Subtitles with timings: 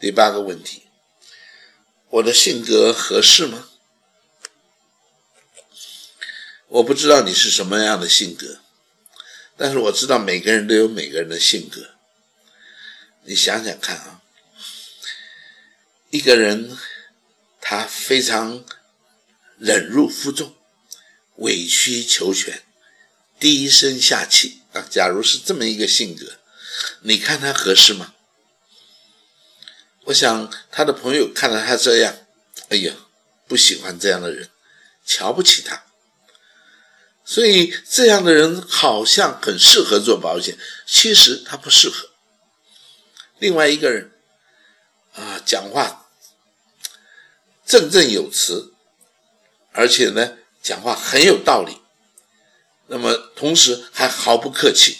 [0.00, 0.84] 第八个问题，
[2.08, 3.68] 我的性格合适吗？
[6.68, 8.60] 我不知道你是什么样的性格，
[9.58, 11.90] 但是我知道每个人都有每个人的性格。
[13.24, 14.22] 你想想看啊，
[16.08, 16.78] 一个人
[17.60, 18.64] 他非常
[19.58, 20.56] 忍辱负重、
[21.36, 22.62] 委曲求全、
[23.38, 26.38] 低声下气啊，假如是这么一个性格，
[27.02, 28.14] 你看他合适吗？
[30.10, 32.14] 我想他的朋友看到他这样，
[32.68, 32.92] 哎呀，
[33.46, 34.48] 不喜欢这样的人，
[35.04, 35.84] 瞧不起他。
[37.24, 42.08] 所以这样的人好像很适合做保险，其实他不适合。
[43.38, 44.10] 另外一个人
[45.14, 46.08] 啊，讲话
[47.64, 48.74] 振振有词，
[49.70, 51.80] 而且呢，讲话很有道理。
[52.88, 54.98] 那么同时还毫不客气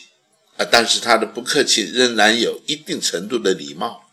[0.56, 4.06] 啊，但是他的不客气仍然有一定程度的礼貌。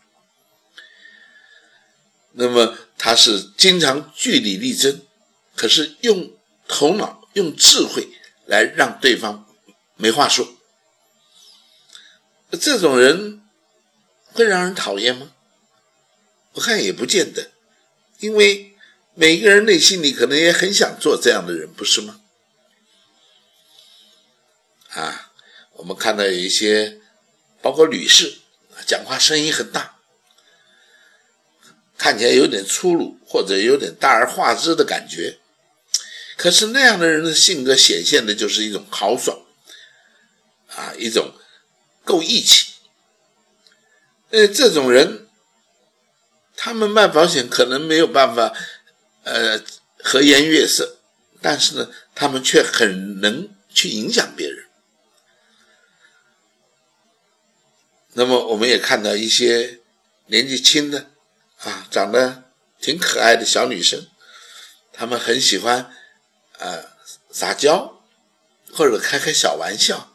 [2.40, 5.02] 那么他是经常据理力争，
[5.56, 6.30] 可是用
[6.68, 8.08] 头脑、用智慧
[8.46, 9.44] 来让对方
[9.96, 10.48] 没话说。
[12.52, 13.42] 这种人
[14.32, 15.32] 会让人讨厌吗？
[16.52, 17.50] 我看也不见得，
[18.20, 18.76] 因为
[19.14, 22.20] 每个人内心里可能也很想做这样的人，不是吗？
[24.90, 25.32] 啊，
[25.72, 27.00] 我们看到有一些，
[27.60, 28.38] 包括女士，
[28.86, 29.97] 讲话声音很大。
[31.98, 35.38] 看起来有点粗鲁，或者有点大而化之的感觉，
[36.36, 39.36] 可是那样的人的性格显现的就是一种豪爽，
[40.68, 41.34] 啊，一种
[42.04, 42.74] 够义气。
[44.30, 45.26] 呃，这种人，
[46.56, 48.54] 他们卖保险可能没有办法，
[49.24, 49.60] 呃，
[49.98, 50.98] 和颜悦色，
[51.42, 54.66] 但是呢，他们却很能去影响别人。
[58.12, 59.80] 那么，我们也看到一些
[60.26, 61.10] 年纪轻的。
[61.58, 62.44] 啊，长得
[62.80, 64.06] 挺可爱的小女生，
[64.92, 65.92] 她们很喜欢，
[66.58, 66.84] 呃，
[67.30, 68.00] 撒娇，
[68.72, 70.14] 或者开开小玩笑，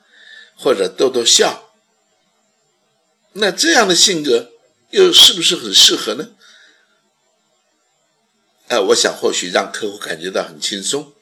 [0.55, 1.73] 或者逗逗笑。
[3.33, 4.51] 那这样的性格
[4.91, 6.29] 又是不是很适合呢？
[8.69, 11.13] 呃，我想或许让客户感觉到很轻松，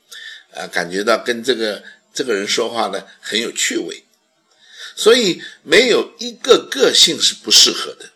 [0.53, 1.83] 啊，感觉到跟这个
[2.13, 4.05] 这个人说话呢很有趣味，
[4.95, 8.10] 所以没有一个个性是不适合的。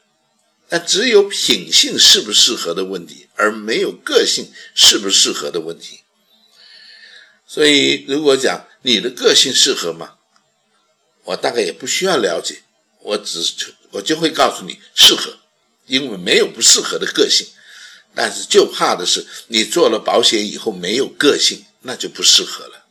[0.79, 5.99] 只有品性适不适合的问题，而没有个性适不适合的问题。
[7.47, 10.13] 所以，如果讲你的个性适合吗？
[11.25, 12.63] 我大概也不需要了解，
[13.01, 13.39] 我只
[13.91, 15.37] 我就会告诉你适合，
[15.85, 17.47] 因为没有不适合的个性。
[18.13, 22.84] 但是就怕的是你做了保险以后没有个性，那就不适合了。